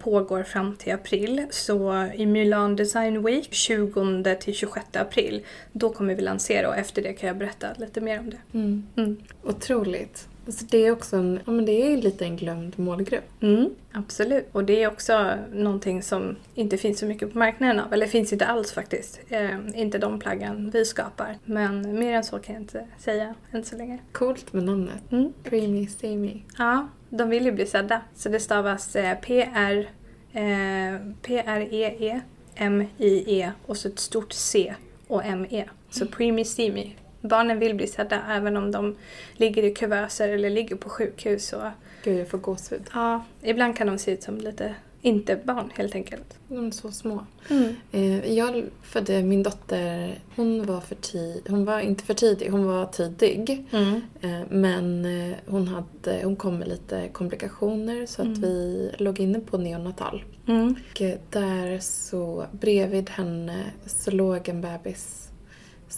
[0.00, 1.46] pågår fram till april.
[1.50, 7.02] Så i Milan Design Week 20 till 26 april, då kommer vi lansera och efter
[7.02, 8.58] det kan jag berätta lite mer om det.
[8.58, 8.86] Mm.
[8.96, 9.16] Mm.
[9.44, 10.28] Otroligt.
[10.46, 13.24] Alltså det är också en, ja, men det är lite en glömd målgrupp.
[13.40, 14.48] Mm, absolut.
[14.52, 17.92] Och det är också någonting som inte finns så mycket på marknaden av.
[17.92, 19.20] Eller finns inte alls faktiskt.
[19.28, 21.38] Eh, inte de plaggen vi skapar.
[21.44, 23.98] Men mer än så kan jag inte säga än så länge.
[24.12, 25.12] Coolt med namnet.
[25.12, 25.32] Mm.
[25.42, 26.42] Preemie Steamy.
[26.58, 28.00] Ja, de vill ju bli sedda.
[28.14, 29.90] Så det stavas eh, PR,
[30.32, 32.20] eh, P-R-E-E,
[32.54, 34.74] M-I-E och så ett stort C
[35.06, 35.64] och M-E.
[35.90, 36.96] Så preemie steamy.
[37.22, 38.96] Barnen vill bli sedda även om de
[39.36, 41.52] ligger i kuvöser eller ligger på sjukhus.
[41.52, 41.62] Och,
[42.04, 42.82] Gud, jag får gåshud.
[42.94, 46.38] ja, ibland kan de se ut som lite inte barn helt enkelt.
[46.48, 47.26] De är så små.
[47.50, 47.74] Mm.
[47.92, 52.64] Eh, Jag födde min dotter, hon var, för ti- hon var inte för tidig, hon
[52.66, 53.66] var tidig.
[53.72, 53.94] Mm.
[54.20, 58.40] Eh, Men eh, hon, hade, hon kom med lite komplikationer så att Mm.
[58.40, 60.24] vi låg inne på neonatal.
[60.46, 60.68] Mm.
[60.90, 65.21] Och där så bredvid henne så låg en bebis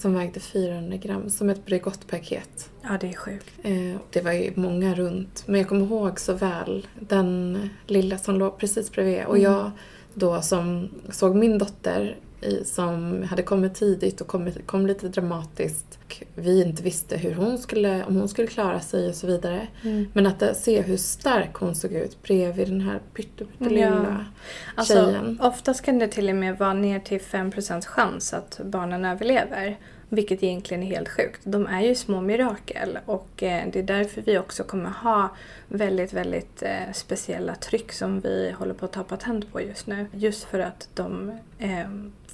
[0.04, 2.70] som vägde 400 gram, som ett Bregottpaket.
[2.82, 3.50] Ja, det är sjukt.
[3.62, 8.38] Eh, Det var ju många runt, men jag kommer ihåg så väl den lilla som
[8.38, 9.24] låg precis bredvid.
[9.24, 9.52] Och Mm.
[9.52, 9.70] jag
[10.14, 15.93] då som såg min dotter i, som hade kommit tidigt och kommit, kom lite dramatiskt.
[16.36, 19.66] Och vi inte visste hur hon skulle, om hon skulle klara sig och så vidare.
[19.82, 20.06] Mm.
[20.12, 24.26] Men att eh, se hur stark hon såg ut bredvid den här pyttelilla
[24.74, 25.38] Alltså, tjejen.
[25.42, 29.78] oftast kan det till och med vara ner till 5% chans att barnen överlever.
[30.08, 31.40] Vilket egentligen är helt sjukt.
[31.44, 35.28] De är ju små mirakel och eh, det är därför vi också kommer ha
[35.68, 40.06] väldigt, väldigt eh, speciella tryck som vi håller på att ta patent på just nu.
[40.12, 41.88] Just för att de eh,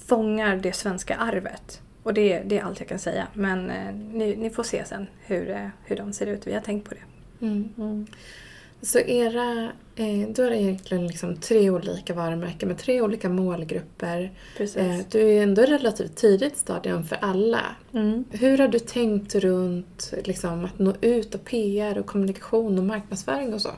[0.06, 1.80] fångar det svenska arvet.
[2.02, 3.26] Och det, det är allt jag kan säga.
[3.34, 6.46] Men eh, ni, ni får se sen hur, eh, hur de ser ut.
[6.46, 7.46] Vi har tänkt på det.
[7.46, 8.06] Mm.
[8.82, 14.32] Så era, eh, är det egentligen liksom tre olika varumärken med tre olika målgrupper.
[14.56, 14.76] Precis.
[14.76, 17.62] Eh, du är ändå relativt tidigt stadium för alla.
[17.92, 18.24] Mm.
[18.30, 23.54] Hur har du tänkt runt liksom, att nå ut och PR och kommunikation och marknadsföring
[23.54, 23.70] och så?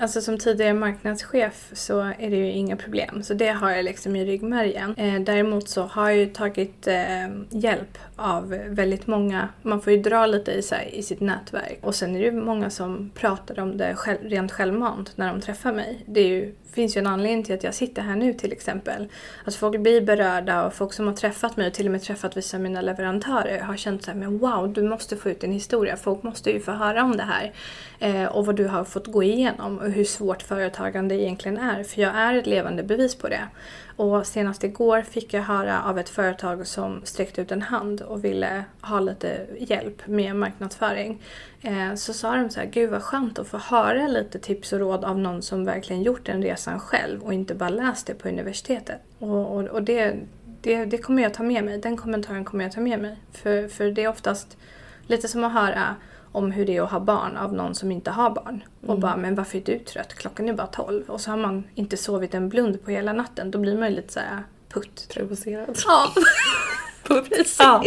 [0.00, 3.22] Alltså som tidigare marknadschef så är det ju inga problem.
[3.22, 4.94] Så det har jag liksom i ryggmärgen.
[4.96, 9.48] Eh, däremot så har jag ju tagit eh, hjälp av väldigt många.
[9.62, 11.78] Man får ju dra lite i, sig, i sitt nätverk.
[11.82, 15.40] Och sen är det ju många som pratar om det själv, rent självmant när de
[15.40, 16.04] träffar mig.
[16.06, 19.08] Det är ju, finns ju en anledning till att jag sitter här nu till exempel.
[19.44, 22.36] Att folk blir berörda och folk som har träffat mig och till och med träffat
[22.36, 25.96] vissa av mina leverantörer har känt såhär, men wow, du måste få ut din historia.
[25.96, 27.52] Folk måste ju få höra om det här.
[27.98, 31.84] Eh, och vad du har fått gå igenom och hur svårt företagande egentligen är.
[31.84, 33.48] För jag är ett levande bevis på det.
[33.96, 38.24] Och senast igår fick jag höra av ett företag som sträckte ut en hand och
[38.24, 41.22] ville ha lite hjälp med marknadsföring.
[41.62, 44.78] Eh, så sa de så här, gud vad skönt att få höra lite tips och
[44.78, 48.28] råd av någon som verkligen gjort den resan själv och inte bara läst det på
[48.28, 49.00] universitetet.
[49.18, 50.16] Och, och, och det,
[50.60, 53.16] det, det kommer jag ta med mig, den kommentaren kommer jag ta med mig.
[53.32, 54.56] För, för det är oftast
[55.06, 55.96] lite som att höra
[56.32, 58.64] om hur det är att ha barn av någon som inte har barn.
[58.82, 59.00] Och Mm.
[59.00, 60.14] bara, men varför är du trött?
[60.14, 61.04] Klockan är bara 12.
[61.10, 63.50] Och så har man inte sovit en blund på hela natten.
[63.50, 65.08] Då blir man ju lite såhär putt.
[65.14, 65.78] Provocerad.
[65.86, 66.12] Ja,
[67.28, 67.56] precis.
[67.58, 67.80] Ja.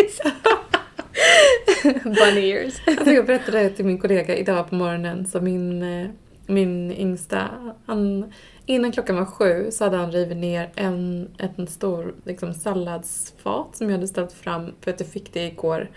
[2.03, 2.81] Bunny ears.
[2.87, 6.09] Alltså jag berättade till min kollega idag på morgonen så min, eh,
[6.45, 7.49] min yngsta,
[7.85, 8.33] han,
[8.65, 13.89] innan klockan var sju så hade han rivit ner en, en stor liksom, salladsfat som
[13.89, 15.89] jag hade ställt fram för att jag fick det igår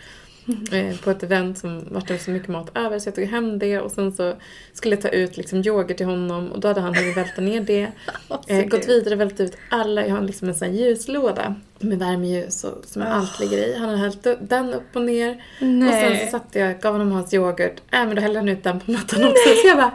[0.73, 3.59] eh, på ett event som vart det så mycket mat över så jag tog hem
[3.59, 4.35] det och sen så
[4.73, 7.61] skulle jag ta ut liksom, yoghurt till honom och då hade han hunnit välta ner
[7.61, 7.93] det.
[8.49, 10.07] Eh, gått vidare, vält ut alla.
[10.07, 13.77] Jag har liksom en sån här ljuslåda med värmeljus och, som allt ligger i.
[13.79, 15.31] Han har hällt upp- den upp och ner.
[15.31, 16.23] Och sen Nej.
[16.25, 17.77] så satte jag, gav honom hans yoghurt.
[17.93, 19.49] Äh, men då hällde han ut den på mattan också.
[19.62, 19.91] Så jag bara,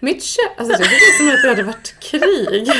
[0.00, 2.70] mitt kött, alltså det var som att det hade varit krig.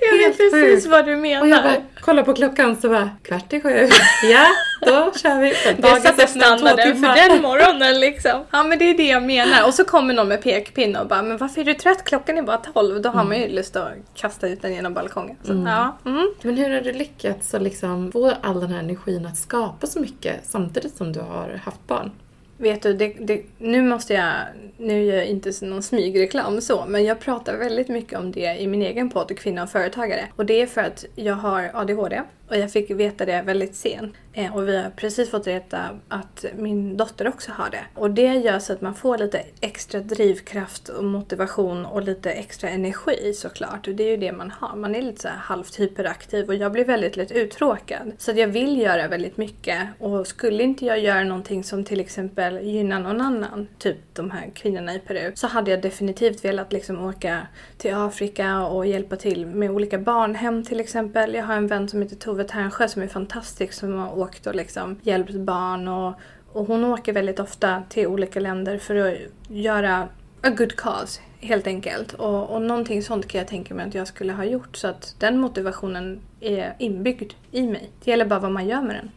[0.00, 0.52] Jag vet Helt precis
[0.84, 0.86] sjukt.
[0.86, 1.46] vad du Och menar.
[1.46, 3.88] jag bara kollar på klockan så bara, kvart i sju.
[4.30, 4.46] Ja,
[4.80, 5.54] då kör vi.
[5.82, 8.44] Det satte standarden för den morgonen liksom.
[8.50, 9.66] Ja men det är det jag menar.
[9.66, 12.04] Och så kommer någon med pekpinne och bara men varför är du trött?
[12.04, 13.02] Klockan är bara 12.
[13.02, 15.36] Då har man ju lust att kasta ut den genom balkongen.
[15.42, 15.98] Så, ja.
[16.06, 16.28] mm.
[16.42, 20.00] Men hur har du lyckats att liksom få all den här energin att skapa så
[20.00, 22.10] mycket samtidigt som du har haft barn?
[22.56, 24.34] Vet du, det, det, nu måste jag,
[24.76, 28.66] nu gör jag inte någon smygreklam så, men jag pratar väldigt mycket om det i
[28.66, 30.28] min egen podd Kvinna och företagare.
[30.36, 34.14] Och det är för att jag har ADHD och jag fick veta det väldigt sent.
[34.32, 37.84] Eh, och vi har precis fått veta att min dotter också har det.
[37.94, 42.70] Och det gör så att man får lite extra drivkraft och motivation och lite extra
[42.70, 43.88] energi såklart.
[43.88, 44.76] Och det är ju det man har.
[44.76, 48.12] Man är lite så här halvt hyperaktiv och jag blir väldigt lätt uttråkad.
[48.18, 49.88] Så att jag vill göra väldigt mycket.
[49.98, 54.50] Och skulle inte jag göra någonting som till exempel gynnar någon annan, typ de här
[54.54, 57.46] kvinnorna i Peru, så hade jag definitivt velat liksom åka
[57.78, 61.34] till Afrika och hjälpa till med olika barnhem till exempel.
[61.34, 64.54] Jag har en vän som heter Tove Ternsjö som är fantastisk som har åkt och
[64.54, 66.14] liksom hjälpt barn och,
[66.52, 69.18] och hon åker väldigt ofta till olika länder för att
[69.48, 70.08] göra
[70.42, 72.12] a good cause helt enkelt.
[72.12, 75.14] Och, och någonting sånt kan jag tänka mig att jag skulle ha gjort så att
[75.18, 77.90] den motivationen är inbyggd i mig.
[78.04, 79.10] Det gäller bara vad man gör med den.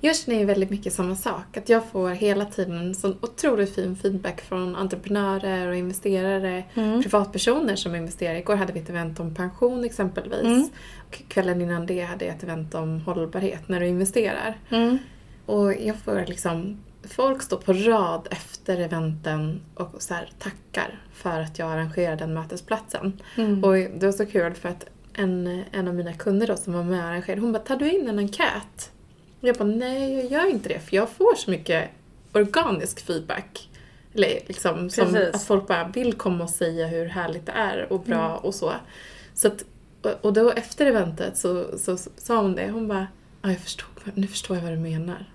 [0.00, 1.56] Jag känner ju väldigt mycket samma sak.
[1.56, 6.64] Att jag får hela tiden sån otroligt fin feedback från entreprenörer och investerare,
[7.02, 8.34] privatpersoner som investerar.
[8.34, 10.42] Igår hade vi ett event om pension exempelvis.
[10.42, 10.68] Mm.
[11.06, 14.58] Och kvällen innan det hade jag ett event om hållbarhet när du investerar.
[15.46, 21.58] Och jag får liksom, folk står på rad efter eventen och så tackar för att
[21.58, 23.20] jag arrangerar den mötesplatsen.
[23.36, 23.64] Mm.
[23.64, 26.82] Och det var så kul för att en, en av mina kunder då som var
[26.82, 28.92] med och arrangerade, hon bara tar du in en enkät?
[29.40, 31.90] Jag bara nej jag gör inte det för jag får så mycket
[32.32, 33.68] organisk feedback.
[34.14, 35.34] Eller liksom som Precis.
[35.34, 38.72] att folk bara vill komma och säga hur härligt det är och bra och så.
[39.34, 39.64] så att,
[40.20, 43.06] och- då efter eventet så, så, så sa hon det, hon bara
[43.42, 45.26] ja, jag förstod, nu förstår jag vad du menar.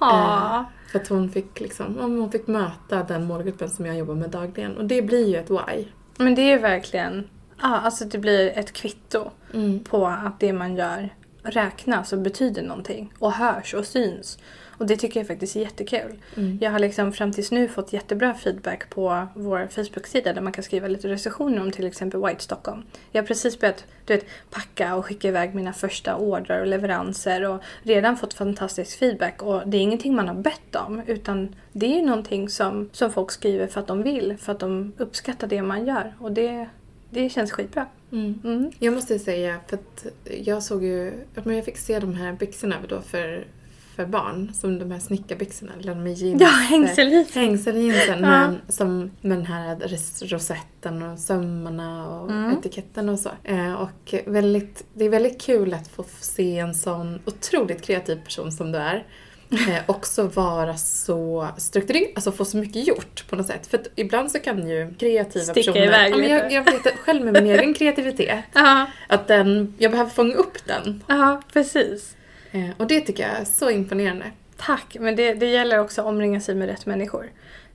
[0.00, 4.30] Eh, för att hon fick, liksom, hon fick möta den målgruppen som jag jobbar med
[4.30, 4.76] dagligen.
[4.76, 5.84] Och det blir ju ett why.
[6.16, 7.28] Men det är verkligen,
[7.60, 9.84] ja alltså det blir ett kvitto Mm.
[9.84, 11.08] på att det man gör
[11.44, 14.38] räknas och betyder någonting och hörs och syns.
[14.78, 16.18] Och det tycker jag faktiskt är jättekul.
[16.36, 16.58] Mm.
[16.60, 20.64] Jag har liksom fram tills nu fått jättebra feedback på vår Facebook-sida där man kan
[20.64, 22.82] skriva lite recensioner om till exempel White Stockholm.
[23.12, 27.48] Jag har precis börjat du vet, packa och skicka iväg mina första ordrar och leveranser
[27.48, 29.42] och redan fått fantastisk feedback.
[29.42, 33.12] Och det är ingenting man har bett om utan det är ju någonting som, som
[33.12, 36.14] folk skriver för att de vill, för att de uppskattar det man gör.
[36.18, 36.68] Och det,
[37.14, 37.86] det känns skitbra.
[38.12, 38.40] Mm.
[38.44, 38.70] Mm.
[38.78, 40.06] Jag måste säga, för att
[40.44, 41.12] jag såg ju,
[41.44, 43.46] men jag fick se de här byxorna då för,
[43.96, 46.42] för barn, som de här snickarbyxorna, eller med jeans.
[46.42, 47.34] Ja, hängseljeans.
[47.34, 48.26] Hängseljeansen Ja.
[48.50, 49.76] med, som, med den här
[50.26, 52.58] rosetten och sömmarna och Mm.
[52.58, 53.30] etiketten och så.
[53.44, 58.52] Eh, och väldigt, det är väldigt kul att få se en sån otroligt kreativ person
[58.52, 59.06] som du är.
[59.54, 63.66] Eh, också vara så strukturerad, alltså få så mycket gjort på något sätt.
[63.66, 65.86] För att ibland så kan ju kreativa Sticka personer...
[65.86, 68.44] iväg ja, men jag, jag vet själv med min egen kreativitet,
[69.08, 71.04] att den, jag behöver fånga upp den.
[71.08, 72.16] ja precis.
[72.52, 74.24] Eh, och det tycker jag är så imponerande.
[74.56, 77.30] Tack, men det, det gäller också att omringa sig med rätt människor.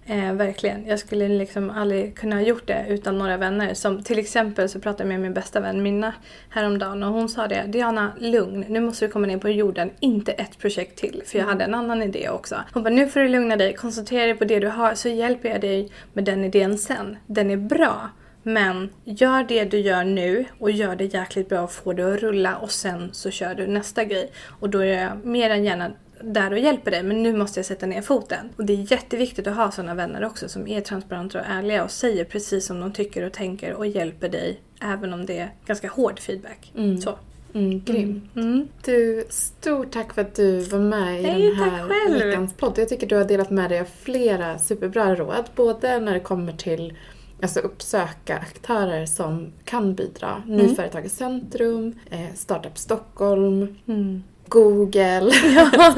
[0.09, 0.85] Eh, verkligen.
[0.85, 3.73] Jag skulle liksom aldrig kunna ha gjort det utan några vänner.
[3.73, 6.13] Som till exempel så pratade jag med min bästa vän Minna
[6.49, 7.63] häromdagen och hon sa det.
[7.67, 8.65] Diana, lugn.
[8.67, 9.91] Nu måste du komma ner på jorden.
[9.99, 11.23] Inte ett projekt till.
[11.25, 12.55] För jag hade en annan idé också.
[12.73, 13.73] Hon bara, nu får du lugna dig.
[13.73, 17.17] Koncentrera dig på det du har så hjälper jag dig med den idén sen.
[17.27, 18.09] Den är bra.
[18.43, 22.19] Men gör det du gör nu och gör det jäkligt bra och får det att
[22.19, 24.31] rulla och sen så kör du nästa grej.
[24.59, 27.65] Och då är jag mer än gärna där och hjälper dig men nu måste jag
[27.65, 28.49] sätta ner foten.
[28.55, 31.91] Och det är jätteviktigt att ha sådana vänner också som är transparenta och ärliga och
[31.91, 35.89] säger precis som de tycker och tänker och hjälper dig även om det är ganska
[35.89, 36.71] hård feedback.
[36.75, 37.01] Mm.
[37.01, 37.15] Så.
[37.53, 38.29] Mm, grym.
[38.35, 38.67] Mm.
[38.85, 42.73] Du, stort tack för att du var med i Nej, den här veckans podd.
[42.77, 45.45] Jag tycker du har delat med dig av flera superbra råd.
[45.55, 46.93] Både när det kommer till
[47.41, 50.43] alltså uppsöka aktörer som kan bidra.
[50.45, 50.57] Mm.
[50.57, 54.23] Nyföretagarcentrum, eh, Startup Stockholm, Mm.
[54.49, 55.31] Google.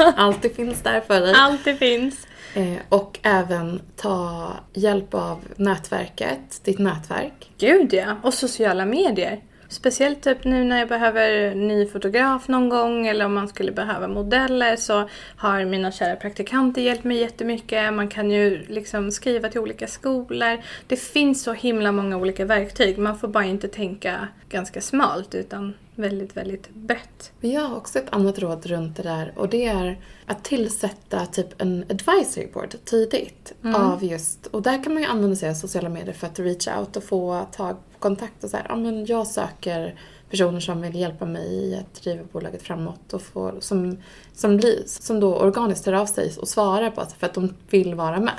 [0.15, 1.33] Allt det finns där för dig.
[1.37, 2.27] Allt det finns.
[2.53, 7.51] Eh, och även ta hjälp av nätverket, ditt nätverk.
[7.57, 9.39] Gud ja, och sociala medier.
[9.71, 14.07] Speciellt typ nu när jag behöver ny fotograf någon gång eller om man skulle behöva
[14.07, 17.93] modeller så har mina kära praktikanter hjälpt mig jättemycket.
[17.93, 20.61] Man kan ju liksom skriva till olika skolor.
[20.87, 22.97] Det finns så himla många olika verktyg.
[22.97, 27.31] Man får bara inte tänka ganska smalt utan väldigt, väldigt brett.
[27.39, 31.25] Men jag har också ett annat råd runt det där och det är att tillsätta
[31.25, 33.53] typ en advisory board tidigt.
[33.75, 36.67] Av just, och där kan man ju använda sig av sociala medier för att reach
[36.67, 39.99] out och få tag på kontakt och så här, ja men jag söker
[40.31, 43.97] personer som vill hjälpa mig i att driva bolaget framåt och få, som,
[44.33, 47.53] som, blir, som då organiskt hör av sig och svarar på det för att de
[47.69, 48.33] vill vara med.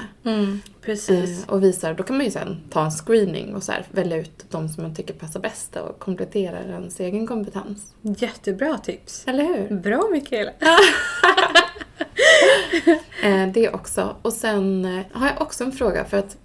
[0.83, 1.45] Precis.
[1.45, 4.17] Eh, och visar, då kan man ju sen ta en screening och så här, välja
[4.17, 7.95] ut de som man tycker passar bäst och komplettera ens egen kompetens.
[8.03, 9.25] Jättebra tips.
[9.27, 9.77] Eller hur?
[9.77, 10.53] Bra Mikaela.
[13.23, 14.17] Eh, det också.
[14.23, 16.37] Och sen eh, har jag också en fråga för att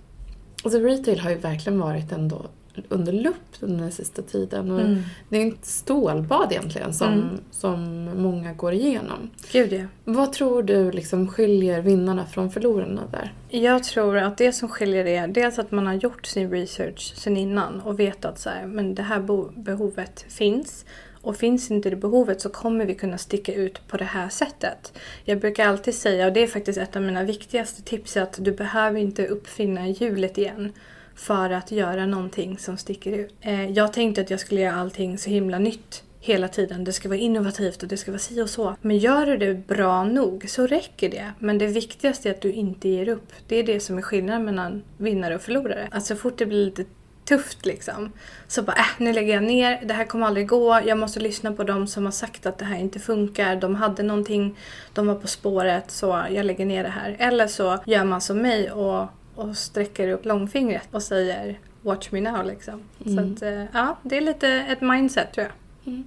[0.64, 2.46] alltså retail har ju verkligen varit ändå
[2.90, 4.72] under lupp under den sista tiden.
[4.72, 5.02] Och Mm.
[5.30, 7.28] Det är ett stålbad egentligen som, Mm.
[7.52, 9.30] som många går igenom.
[9.52, 9.84] Gud ja.
[10.04, 13.34] Vad tror du liksom skiljer vinnarna från förlorarna där?
[13.50, 17.38] Jag tror att det som skiljer är dels att man har gjort sin research sen
[17.38, 19.20] innan och vet att så här, men det här
[19.60, 20.86] behovet finns.
[21.22, 24.94] Och finns inte det behovet så kommer vi kunna sticka ut på det här sättet.
[25.26, 28.52] Jag brukar alltid säga, och det är faktiskt ett av mina viktigaste tips, att du
[28.52, 30.74] behöver inte uppfinna hjulet igen
[31.18, 33.34] för att göra någonting som sticker ut.
[33.42, 36.84] Eh, jag tänkte att jag skulle göra allting så himla nytt hela tiden.
[36.84, 38.76] Det ska vara innovativt och det ska vara si och så.
[38.82, 41.32] Men gör du det bra nog så räcker det.
[41.40, 43.34] Men det viktigaste är att du inte ger upp.
[43.48, 45.88] Det är det som är skillnaden mellan vinnare och förlorare.
[45.92, 46.86] Att så fort det blir lite
[47.26, 48.12] tufft liksom.
[48.48, 49.82] Så bara, äh, nu lägger jag ner.
[49.86, 50.82] Det här kommer aldrig gå.
[50.86, 53.56] Jag måste lyssna på dem som har sagt att det här inte funkar.
[53.56, 54.58] De hade någonting.
[54.94, 55.92] De var på spåret.
[55.92, 57.16] Så jag lägger ner det här.
[57.20, 62.22] Eller så gör man som mig och, och sträcker upp långfingret och säger Watch me
[62.22, 62.84] now liksom.
[63.06, 65.54] Så att, eh, ja, det är lite ett mindset tror jag.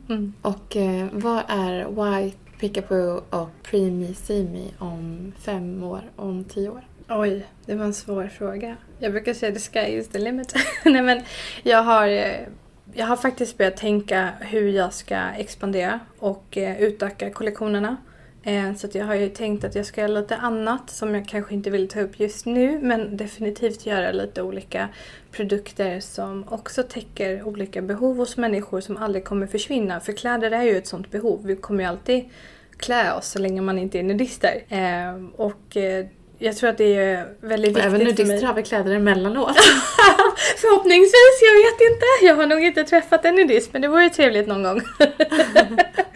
[0.09, 0.33] Mm.
[0.43, 6.85] Och eh, vad är White, Pickapoo och Preemie See om fem år, om tio år?
[7.09, 8.77] Oj, det var en svår fråga.
[8.99, 10.55] Jag brukar säga the sky is the limit.
[10.85, 11.21] Nej men
[11.63, 12.41] jag har, eh,
[12.93, 17.97] jag har faktiskt börjat tänka hur jag ska expandera och eh, utöka kollektionerna.
[18.51, 21.55] Eh, Så jag har ju tänkt att jag ska göra lite annat som jag kanske
[21.55, 24.89] inte vill ta upp just nu men definitivt göra lite olika
[25.33, 30.01] produkter som också täcker olika behov hos människor som aldrig kommer försvinna.
[30.01, 31.41] För kläder är ju ett sånt behov.
[31.45, 32.25] Vi kommer ju alltid
[32.77, 34.63] klä oss så länge man inte är nudister.
[34.69, 36.07] Eh, Och eh,
[36.39, 38.17] jag tror att det är väldigt viktigt även för mig.
[38.17, 39.57] nudister har väl kläder emellanåt?
[40.57, 42.07] Förhoppningsvis, jag vet inte.
[42.23, 44.81] Jag har nog inte träffat en nudist men det vore trevligt någon gång.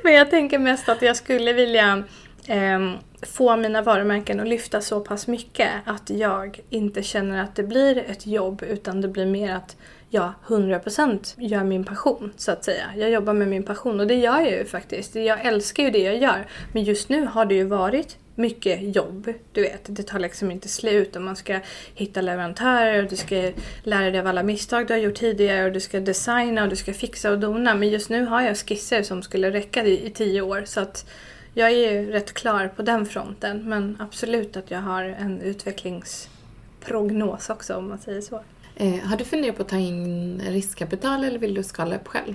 [0.04, 2.02] men jag tänker mest att jag skulle vilja
[2.46, 7.62] eh, få mina varumärken att lyfta så pass mycket att jag inte känner att det
[7.62, 9.76] blir ett jobb utan det blir mer att
[10.08, 12.84] jag 100% gör min passion så att säga.
[12.96, 15.14] Jag jobbar med min passion och det gör jag ju faktiskt.
[15.14, 16.46] Jag älskar ju det jag gör.
[16.72, 19.32] Men just nu har det ju varit mycket jobb.
[19.52, 21.60] Du vet, det tar liksom inte slut och man ska
[21.94, 25.72] hitta leverantörer och du ska lära dig av alla misstag du har gjort tidigare och
[25.72, 27.74] du ska designa och du ska fixa och dona.
[27.74, 31.06] Men just nu har jag skisser som skulle räcka i, i tio år så att
[31.54, 33.68] jag är ju rätt klar på den fronten.
[33.68, 38.42] Men absolut att jag har en utvecklingsprognos också om man säger så.
[38.76, 42.34] Eh, har du funderat på att ta in riskkapital eller vill du skala upp själv?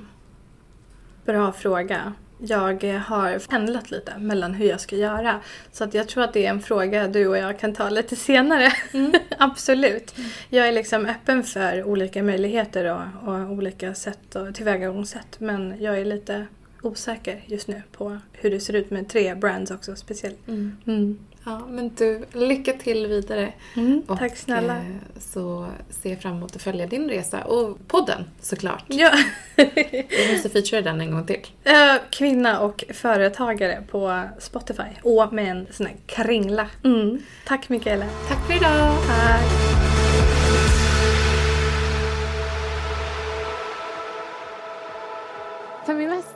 [1.25, 2.13] Bra fråga.
[2.39, 5.39] Jag har pendlat lite mellan hur jag ska göra.
[5.71, 8.15] Så att jag tror att det är en fråga du och jag kan ta lite
[8.15, 8.71] senare.
[9.37, 10.15] Absolut.
[10.49, 15.39] Jag är liksom öppen för olika möjligheter och, och olika sätt och tillvägagångssätt.
[15.39, 16.47] Men jag är lite
[16.85, 20.47] osäker just nu på hur det ser ut med tre brands också speciellt.
[20.47, 21.17] Mm.
[21.47, 23.53] Ja, men du, lycka till vidare.
[24.07, 24.75] Och, Tack snälla.
[24.75, 24.81] eh,
[25.19, 27.43] så ser jag fram emot att följa din resa.
[27.43, 28.83] Och podden såklart.
[28.87, 29.11] Ja.
[29.55, 31.47] Vi måste featura den en gång till.
[31.63, 34.83] Eh, Kvinna och företagare på Spotify.
[35.03, 36.67] Och med en sån här kringla.
[36.83, 37.21] Mm.
[37.47, 38.05] Tack Mikaela.
[38.29, 38.97] Tack för idag!
[39.07, 39.41] Tack.
[45.85, 46.14] Feminvest